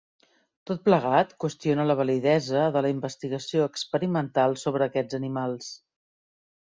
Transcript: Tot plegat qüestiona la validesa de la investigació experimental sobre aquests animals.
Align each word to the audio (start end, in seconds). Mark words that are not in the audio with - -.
Tot 0.69 0.79
plegat 0.87 1.35
qüestiona 1.43 1.85
la 1.89 1.95
validesa 1.99 2.63
de 2.77 2.83
la 2.87 2.91
investigació 2.95 3.67
experimental 3.73 4.57
sobre 4.63 4.89
aquests 4.89 5.19
animals. 5.21 5.69